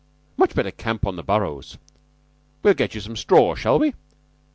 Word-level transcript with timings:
'Much 0.35 0.55
better 0.55 0.71
camp 0.71 1.05
on 1.05 1.15
the 1.15 1.21
Burrows. 1.21 1.77
We'll 2.63 2.73
get 2.73 2.95
you 2.95 3.01
some 3.01 3.15
straw. 3.15 3.53
Shall 3.53 3.77
we?" 3.77 3.93